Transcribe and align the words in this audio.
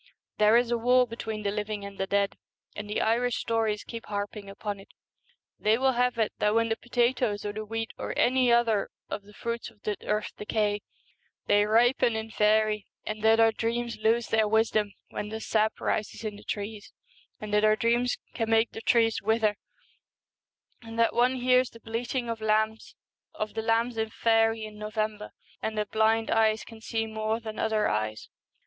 There 0.39 0.57
is 0.57 0.71
a 0.71 0.79
war 0.79 1.05
between 1.05 1.43
the 1.43 1.51
living 1.51 1.85
and 1.85 1.99
the 1.99 2.07
dead, 2.07 2.35
and 2.75 2.89
the 2.89 3.01
Irish 3.01 3.35
stories 3.35 3.83
keep 3.83 4.07
harping 4.07 4.49
upon 4.49 4.79
it. 4.79 4.87
They 5.59 5.77
will 5.77 5.91
have 5.91 6.17
it 6.17 6.33
that 6.39 6.55
when 6.55 6.69
the 6.69 6.75
potatoes 6.75 7.45
or 7.45 7.53
the 7.53 7.63
wheat 7.63 7.93
or 7.99 8.17
any 8.17 8.51
other 8.51 8.89
of 9.11 9.21
the 9.21 9.33
fruits 9.35 9.69
of 9.69 9.83
the 9.83 9.97
earth 10.01 10.31
decay, 10.37 10.81
they 11.45 11.65
ripen 11.67 12.15
in 12.15 12.31
faery, 12.31 12.87
and 13.05 13.21
that 13.21 13.39
our 13.39 13.51
dreams 13.51 13.99
lose 13.99 14.29
their 14.29 14.47
wisdom 14.47 14.91
when 15.11 15.29
the 15.29 15.39
sap 15.39 15.79
rises 15.79 16.23
in 16.23 16.35
the 16.35 16.43
trees, 16.43 16.91
and 17.39 17.53
that 17.53 17.63
our 17.63 17.75
dreams 17.75 18.17
can 18.33 18.49
make 18.49 18.71
the 18.71 18.81
trees 18.81 19.21
193 19.21 19.21
o 19.21 19.37
The 19.37 20.87
wither, 20.87 20.93
and 20.93 20.97
that 20.99 21.13
one 21.13 21.35
hears 21.35 21.69
the 21.69 21.79
bleating 21.79 22.25
Celtic 22.25 22.43
Twilight, 22.47 22.93
of 23.35 23.53
tne 23.53 23.61
lambs 23.67 23.97
of 23.99 24.11
faery 24.13 24.63
in 24.65 24.79
November, 24.79 25.29
and 25.61 25.77
that 25.77 25.91
blind 25.91 26.31
eyes 26.31 26.63
can 26.63 26.81
see 26.81 27.05
more 27.05 27.39
than 27.39 27.59
other 27.59 27.87
eyes. 27.87 28.29